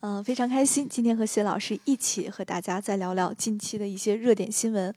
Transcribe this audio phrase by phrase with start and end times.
[0.00, 4.94] 嗯，非常开心，今天和谢老师一起和大家再聊聊近期的一些热点新闻。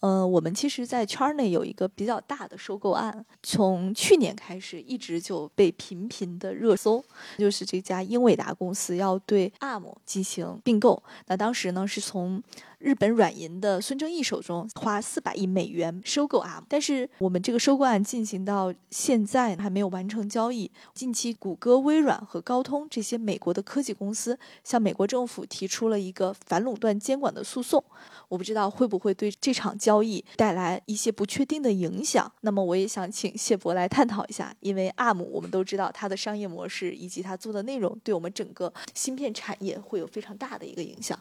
[0.00, 7.04] 嗯，我们其实，在圈内有一个比较大的收购案，从去年开始一直就被频频的热搜，
[7.36, 11.02] 就是这家英伟达公司要对 ARM 进行并购。
[11.26, 12.40] 那当时呢，是从
[12.78, 20.70] 日本软银的孙正义手中花四百亿美元收购 ARM，但是我们这个收购案进行到现在还没有完成交易。
[20.94, 27.82] 近期，谷歌、微软和高通这些美国的科技公司向美国政府提出了一个反垄断监管的诉讼，
[28.28, 32.30] 我不知道会不会对这场交易带来一些不确定的影响。
[32.42, 41.18] 那么，我也想请谢博来探讨一下，因为 ARM 我们都知道它的商业模式以及它做的内容，对我们整个芯片产业会有非常大的一个影响。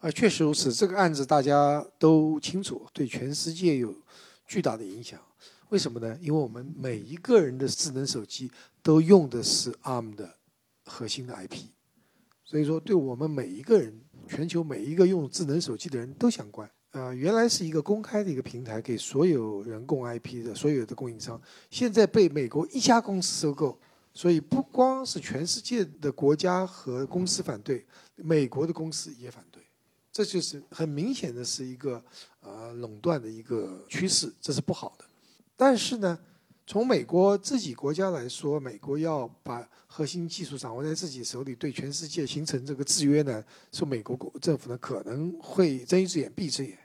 [0.00, 0.72] 啊，确实如此。
[0.72, 3.94] 这个案子大家都清楚，对全世界有
[4.46, 5.20] 巨大的影响。
[5.70, 6.16] 为什么呢？
[6.20, 8.50] 因为我们每一个人的智能手机
[8.82, 10.32] 都用的是 ARM 的
[10.84, 11.64] 核心的 IP，
[12.44, 16.70] 所以说对我们每一个人，全球每一个用智能手机的人都相关。
[16.92, 21.38] 呃，原来是一个公开的一个平台，给所有人供 IP 的所有的供应商，
[21.70, 23.78] 现在被美国一家公司收购，
[24.14, 27.84] 所以不光是全世界的国家和公司反对，
[28.16, 29.62] 美国的公司也反对。
[30.18, 32.02] 这就是很明显的是一个
[32.40, 35.04] 呃垄断的一个趋势，这是不好的。
[35.56, 36.18] 但是呢，
[36.66, 46.76] 从美国自己国家来说，美国要把核心技术掌握在自己手里，对全世界形成这个制约呢，说美国政府呢可能会睁一只眼闭一只眼。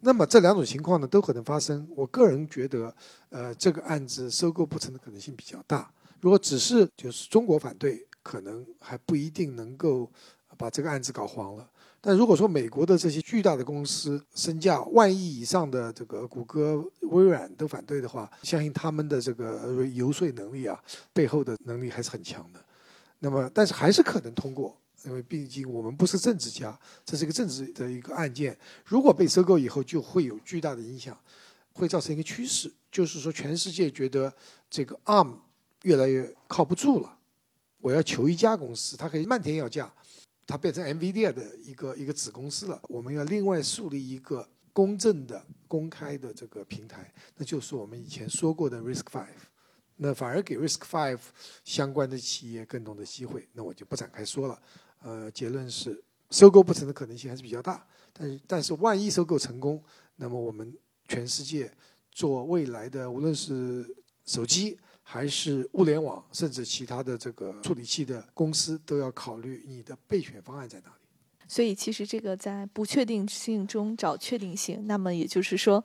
[0.00, 1.86] 那么这两种情况呢都可能发生。
[1.94, 2.92] 我个人觉得，
[3.28, 5.88] 呃，这个案子收购不成的可能性比较大。
[6.20, 10.10] 如果只是就是中国反对，可能还不一定能够
[10.58, 11.70] 把这个案子搞黄了。
[12.06, 20.80] 但如果说美国的这些巨大的公司身价万亿以上的这个谷歌、微软都反对的话，相信他们的这个游说能力啊，
[21.12, 22.64] 背后的能力还是很强的。
[23.18, 28.56] 那么，但是还是可能通过，因为毕竟我们不是政治家，这是一个政治的一个案件。
[28.84, 31.18] 如果被收购以后，就会有巨大的影响，
[31.72, 34.32] 会造成一个趋势，就是说全世界觉得
[34.70, 35.34] 这个 ARM
[35.82, 37.18] 越来越靠不住了。
[37.80, 39.92] 我要求一家公司，它可以漫天要价。
[40.46, 42.80] 它变成 NVIDIA 的一个一个子公司了。
[42.88, 49.26] 我们要另外树立一个公正的、公开的这个平台，那就是我们以前说过的 Risk Five。
[49.96, 51.18] 那反而给 Risk Five
[51.64, 53.48] 相关的企业更多的机会。
[53.52, 54.62] 那我就不展开说了。
[55.02, 57.86] 呃，结论是收购不成的可能性还是比较大。
[58.12, 59.82] 但是，但是万一收购成功，
[60.16, 60.76] 那么我们
[61.08, 61.72] 全世界
[62.12, 63.84] 做未来的，无论是
[64.24, 64.78] 手机。
[65.08, 70.94] 还是物联网，甚至其他的这个处理器的公司都要考虑你的备选方案在哪里。
[71.48, 75.82] 所以，其实这个在不确定性中找确定性，那么也就是说，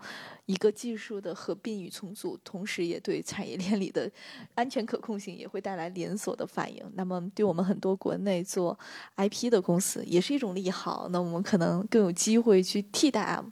[0.47, 4.11] 一个技术的合并与重组，同时也对产业链里的
[4.55, 6.83] 安全可控性也会带来连锁的反应。
[6.95, 8.75] 那么，对我们很多国内做
[9.17, 11.07] IP 的公司也是一种利好。
[11.11, 13.45] 那我们可能更有机会去替代 M，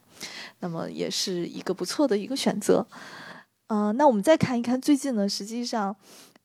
[0.62, 2.84] 那么也是一个不错的一个选择。
[3.70, 5.96] 嗯，那我们再看一看最近呢，实际上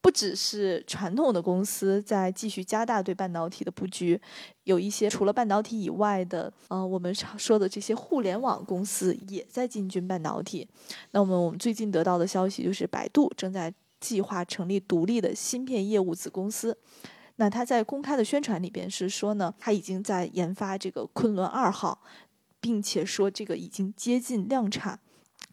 [0.03, 4.21] 不只是传统的公司在继续加大对半导体的布局，
[4.65, 10.69] 有一些除了半导体以外的，呃，我们常说的这些互联网公司也在进军半导体。
[11.12, 16.77] 那么我们最近得到的消息就是，百度正在计划成立独立的芯片业务子公司。
[17.37, 22.03] 那他在公开的宣传里边是说呢，他已经在研发这个昆仑二号，
[22.61, 25.01] 并且说这个已经接近量产。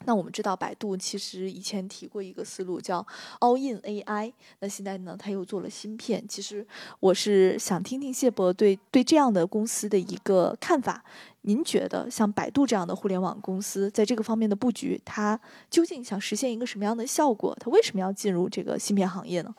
[0.06, 3.06] 那我们知道，百度其实以前提过一个思路叫
[3.40, 4.34] “all in AI”。
[4.60, 6.26] 那现在呢，他又做了芯片。
[6.28, 6.66] 其实
[7.00, 11.04] 我是想听听谢博对对这样的公司的一个看法。
[11.44, 15.40] 您觉得像百度这样的互联网公司在这个方面的布局，它
[15.70, 17.56] 究竟想实现一个什么样的效果？
[17.59, 19.54] 它为什么要进入这个芯片行业呢？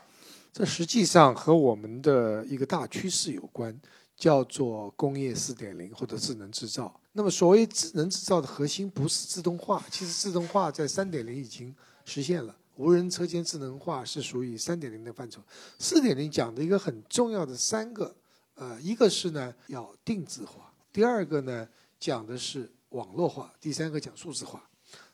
[0.53, 3.77] 这实际上和我们的一个大趋势有关，
[4.17, 7.01] 叫做工业四点零或者智能制造。
[7.15, 11.75] 那么，所谓智能制造的核心不是自动化，其实自动化在三点零已经
[12.07, 12.57] 实现了。
[12.77, 15.43] 无人车间智能化是属于三点零的范畴。
[15.79, 18.15] 四点零讲的一个很重要的三个，
[18.55, 21.69] 呃，一个是呢要定制化，第二个呢
[22.01, 24.67] 讲的是网络化，第三个讲数字化。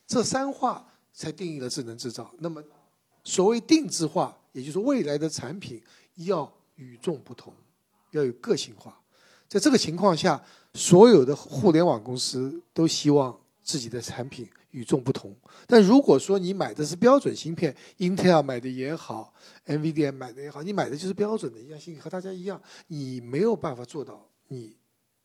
[0.06, 2.32] 这三化才定义了智能制造。
[2.38, 2.62] 那么，
[3.24, 5.82] 所谓定制化，也就是未来的产品
[6.14, 7.52] 要与众不同，
[8.12, 8.96] 要有个性化。
[9.48, 10.40] 在这个情况下。
[10.78, 15.34] 所有的互联网公司都希望自己的产品与众不同。
[15.66, 19.34] 但如果说你买的是标准芯片，Intel 买的也好
[19.66, 24.76] ，NVIDIA 买的也好，你买的就是标准的一样芯片，和大家一样，你没有办法做到你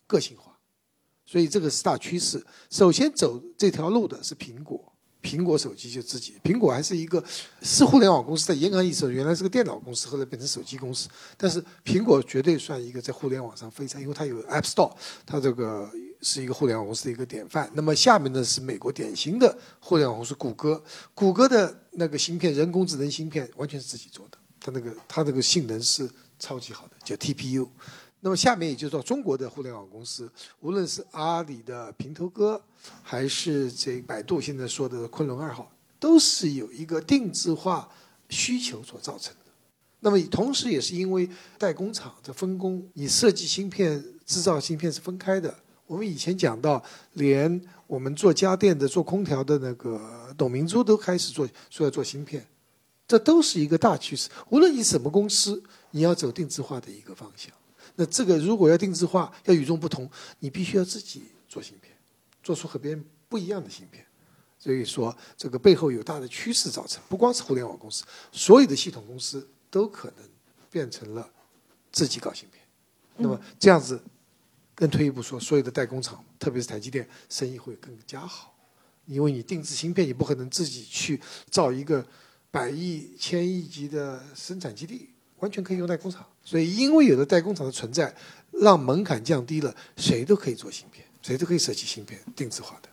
[0.08, 0.58] 个性化。
[1.26, 2.44] 所以这个是大趋势。
[2.70, 4.93] 首先走这条路的是苹果。
[5.24, 7.24] 苹果手机就自己，苹果还是一个
[7.62, 11.08] 是互联网公司，在严格意义上原来是个电脑公司，后来变成手机公司。
[11.38, 14.94] 但是苹果绝对算一个在互联网上非常，因为它有 App Store，
[15.26, 15.90] 它这个
[16.22, 17.72] 是一个互联网公司的一个典范。
[17.74, 20.84] 那么下面呢是美国典型的互联网公司谷歌，
[21.16, 27.70] 谷歌的那个芯片，人工智能芯片完全是自己做的，它那个它这个性能是超级好的，叫 TPU。
[28.26, 30.32] 那么下面也就是说，中国的互联网公司，
[30.62, 32.60] 无论是阿里的平头哥，
[33.02, 37.90] 还是这百度现在说的昆仑二号，都是有一个定制化
[38.30, 39.52] 需求所造成的。
[40.00, 45.54] 那么同时也是因为代工厂的分工，你设计芯片、制造芯片是分开的。
[45.86, 46.82] 我们以前讲到，
[47.16, 52.48] 连我们做家电的、做空调的那个董明珠都开始做，说要做芯片，
[53.06, 54.30] 这都是一个大趋势。
[54.50, 55.62] 无论你什么公司，
[55.92, 57.54] 你要走定制化的一个方向。
[57.96, 60.10] 那这个如果要定制化，要与众不同，
[60.40, 61.96] 你必须要自己做芯片，
[62.42, 64.06] 做出和别人不一样的芯片。
[64.58, 70.26] 所以说，这个背后有大的趋势造成，不光是互联网公司，所有的系统公司都可能
[70.72, 71.30] 变成了
[71.92, 72.64] 自己搞芯片。
[73.18, 74.02] 那么这样子，
[74.74, 78.56] 更退一步说，所有的代工厂，特别是台积电，生意会更加好，
[79.06, 82.04] 因为你定制芯片，你不可能自己去造一个
[82.50, 85.10] 百亿、千亿级的生产基地。
[85.44, 88.16] 完全可以用代工厂，所以因为有了代工厂的存在，
[88.62, 92.88] 让门槛降低了，谁都可以做芯片，谁都可以设计芯片，定制化的。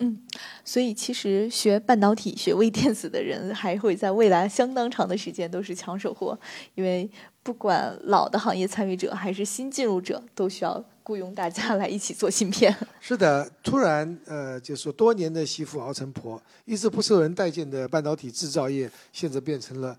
[0.00, 0.18] 嗯，
[0.62, 6.38] 所以其实学半导体、学微电子的人，还会在未来相当长的时间都是抢手货，
[6.74, 7.10] 因为
[7.42, 12.76] 不管老的行业参与者还是新进入者，都需要雇佣大家来一起做芯片。
[13.00, 19.96] 是的，突然呃，就说多年的媳妇熬成婆，一直不受人待见的半导体制造业，现在变成了。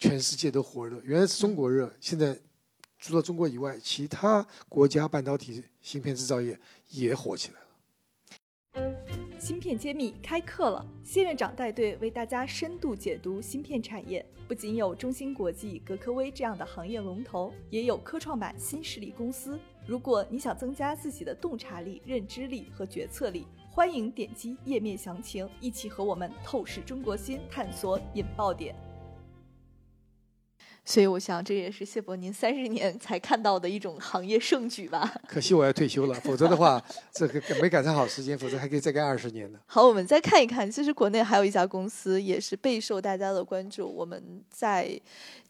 [0.00, 2.34] 全世界都火热，原来是中国热，现在
[2.98, 6.58] 除了中国以外，其他国家半导体芯片制造业
[6.88, 7.66] 也火起来了。
[9.38, 14.24] 芯片揭秘开课了，谢院长带队为大家深度解读芯片产业。
[14.48, 19.60] 不仅有中芯国际、格科微这样的行业龙头，也有科创板新势力公司。
[19.86, 28.74] 如果你想增加自己的洞察力、认知力和决策力，欢迎点击页面详情，一起和我们透视中国芯，探索引爆点。
[30.90, 35.08] 所以我想，这也是谢伯您三十年才看到的一种行业盛举吧。
[35.28, 36.82] 可惜我要退休了，否则的话，
[37.12, 39.60] 这个没赶上好时间，否则还可以再干二十年呢。
[39.66, 43.86] 好，我们再看一看，其实国内还有一家公司也是备受大家的关注。
[43.86, 45.00] 我们在。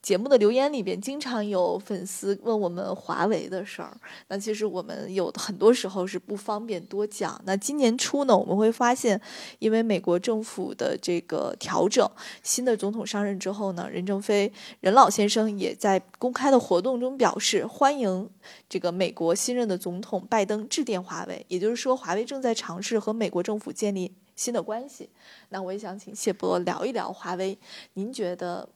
[0.02, 3.94] 节目的留言里边，经常有粉丝问我们华为的事儿。
[4.29, 7.38] 那其实我们有很多时候是不方便多讲。
[7.44, 9.20] 那今年初呢，我们会发现，
[9.58, 12.08] 因为美国政府的这个调整，
[12.43, 14.50] 新的总统上任之后呢，任正非
[14.81, 18.29] 任老先生也在公开的活动中表示，欢迎
[18.70, 21.44] 这个美国新任的总统拜登致电华为。
[21.49, 25.11] 也就是说，华为正在尝试和美国政府建立新的关系。
[25.50, 27.58] 那我也想请谢博聊一聊华为，
[27.93, 28.67] 您觉得？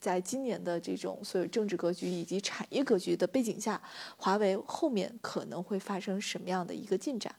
[0.00, 3.80] 在今年的这种所有政治格局以及产业格局的背景下，
[4.16, 7.34] 华为后面可能会发生什么样的一个进展？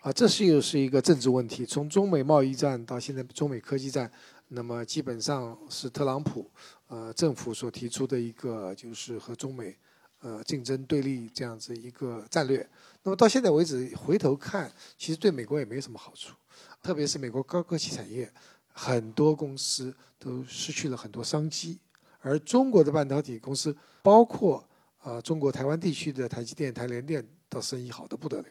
[0.00, 1.66] 啊，这是又是一个政治问题。
[1.66, 4.10] 从中美贸易战到现在中美科技战，
[4.48, 6.48] 那么基本上是特朗普
[6.86, 9.76] 呃政府所提出的一个就是和中美
[10.20, 12.66] 呃竞争对立这样子一个战略。
[13.02, 16.34] 那么到现在为止，回头看，其实对美国也没什么好处，
[16.80, 18.32] 特别是美国高科技产业。
[18.78, 21.78] 很多公司都失去了很多商机，
[22.20, 24.62] 而中国的半导体公司，包括
[24.98, 28.48] 啊中国台湾地区的台积电、台联电，的生意好的不得了。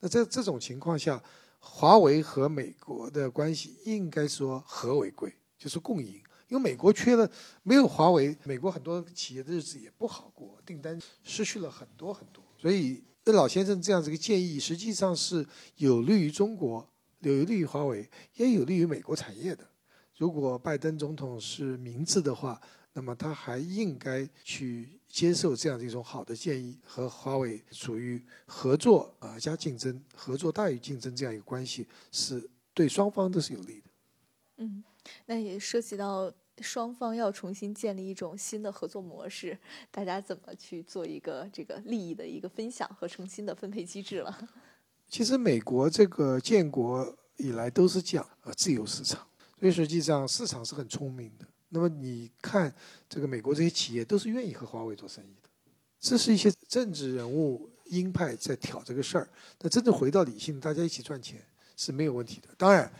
[0.00, 1.22] 那在这种情况下，
[1.60, 6.20] 华为和美国的关系应该说和为贵，就是共赢。
[6.48, 7.30] 因为美国缺了，
[7.62, 12.42] 没有华为，美国很多企业的日子也不好过，订单失去了很多很多。
[12.58, 15.46] 所以任老先生这样子一个建议，实际上是
[15.76, 16.84] 有利于中国。
[17.20, 19.66] 有利于华为，也有利于美国产业的。
[20.16, 22.60] 如果拜登总统是明智的话，
[22.92, 33.90] 那么他还应该去接受这样的一种好的建议，和华为处于合作啊加竞争，合作大于竞争这样一个关系，是对双方都是有利的。
[34.58, 34.82] 嗯，
[35.26, 39.56] 那也涉及到双方要重新建立一种新的合作模式，
[39.90, 44.48] 大家怎么去做一个这个利益的一个分享和重新的分配机制了。
[45.10, 49.20] 其实美国这个建国以来都是讲呃自由市场，
[49.58, 51.44] 所以实际上市场是很聪明的。
[51.70, 52.72] 那么你看
[53.08, 55.48] 这个美国这些企业都是愿意和华为做生意的，
[55.98, 59.28] 这是一些政治人物鹰派在挑这个事儿。
[59.60, 61.44] 那真正回到理性，大家一起赚钱
[61.76, 62.48] 是没有问题的。
[62.56, 62.90] 当然，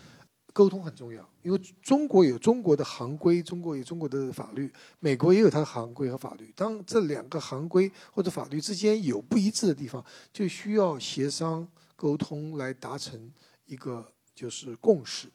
[0.52, 6.52] 沟通很重要，因为中国有中国的行规，中国有中国的法律，美国也有它的行规和法律。
[6.56, 11.66] 当这两个行规或者法律之间有不一致的地方，就需要协商
[12.00, 13.30] 沟通来达成
[13.66, 15.28] 一个就是共识，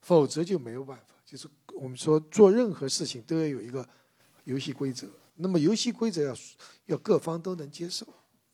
[0.00, 1.14] 否则就没有办法。
[1.26, 3.86] 就是我们说做任何事情都要有一个
[4.44, 6.34] 游戏规则，那么游戏规则要
[6.86, 8.06] 要各方都能接受，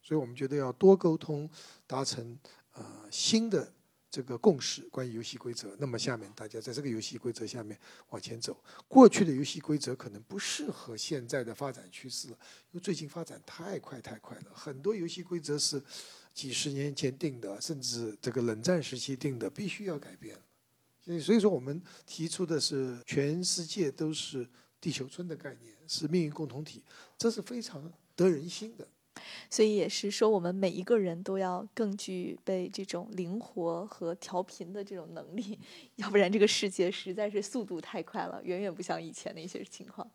[0.03, 1.49] 所以我们觉得要多沟通，
[1.87, 2.37] 达成
[2.73, 3.73] 呃新的
[4.11, 5.77] 这个共识，关于游戏规则。
[5.79, 7.79] 那么下面大家在这个游戏规则下面
[8.11, 8.59] 往前走。
[8.89, 12.39] 过去的游戏规则可能不适合现在的发展趋势了，
[12.71, 15.83] 因为最近发展太快太快了，很多游戏规则是
[16.33, 20.39] 几十年前定的，甚至这个冷战时期定的，必须要改变。
[21.05, 24.49] 所以，所以说我们提出的是全世界都是
[24.81, 26.83] 地球村的概念，是命运共同体，
[27.17, 28.87] 这是非常得人心的。
[29.51, 35.59] 所以也是说，我们每一个人都要更具备这种灵活和调频的这种能力，
[35.97, 40.09] 要不然这个世界实在是速度太快了，远远不像以前的一些情况。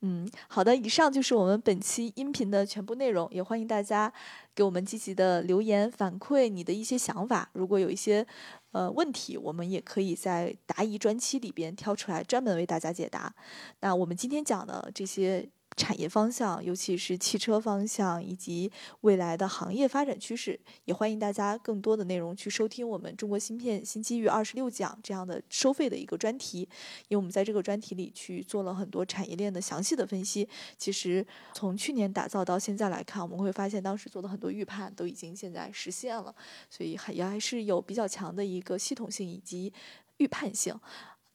[0.00, 4.12] 嗯，好的，以上就是我们本期音频的全部内容，也欢迎大家
[4.54, 7.50] 给我们积极的留言反馈你的一些想法。
[7.52, 8.26] 如果有一些
[8.72, 13.34] 呃问题，我们也可以在答疑专区里边挑出来，专门为大家解答。
[13.80, 15.48] 那我们今天讲的这些。
[15.78, 18.70] 产业方向，尤其是汽车方向以及
[19.02, 26.68] 未来的行业发展趋势，也欢迎大家更多的内容去收听我们中国芯片新机遇二十六讲这样的收费的一个专题，
[27.06, 30.46] 因为我们在这个专题里去做了很多产业链的详细的分析。
[30.76, 36.34] 其实从去年打造到现在来看，我们会发现当时做的很多预判都已经现在实现了，
[36.68, 39.72] 所以还也还是有比较强的一个系统性以及
[40.16, 40.74] 预判性。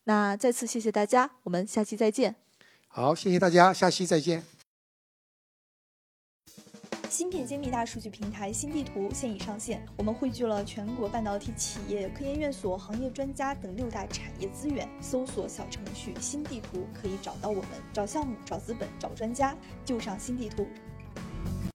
[0.03, 2.35] 那再次谢谢大家，我们下期再见。
[2.95, 4.43] 好，谢谢大家，下期再见。
[7.09, 14.87] 芯片精密大数据平台新地图现已上线，我们汇聚了全国半导体企业、科研院所、行业专家等六大产业资源。
[15.01, 20.67] 搜索小程序“新地图”可以找到我们，找项目、找资本、找专家，就上新地图。